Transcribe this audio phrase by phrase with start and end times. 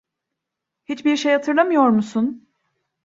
[0.85, 2.47] Hiçbir şey hatırlamıyor musun?